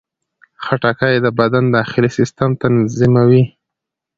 [0.63, 3.43] خټکی د بدن داخلي سیستم تنظیموي.